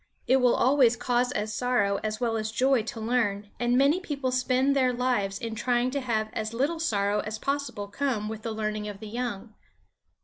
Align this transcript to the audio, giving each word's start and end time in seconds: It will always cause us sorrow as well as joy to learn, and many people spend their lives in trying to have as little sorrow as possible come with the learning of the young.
It 0.25 0.37
will 0.37 0.55
always 0.55 0.95
cause 0.97 1.31
us 1.33 1.53
sorrow 1.53 1.99
as 2.03 2.19
well 2.19 2.35
as 2.35 2.51
joy 2.51 2.81
to 2.81 2.99
learn, 2.99 3.51
and 3.59 3.77
many 3.77 3.99
people 3.99 4.31
spend 4.31 4.75
their 4.75 4.91
lives 4.91 5.37
in 5.37 5.53
trying 5.53 5.91
to 5.91 6.01
have 6.01 6.29
as 6.33 6.55
little 6.55 6.79
sorrow 6.79 7.19
as 7.19 7.37
possible 7.37 7.87
come 7.87 8.27
with 8.27 8.41
the 8.41 8.51
learning 8.51 8.87
of 8.87 8.99
the 8.99 9.07
young. 9.09 9.53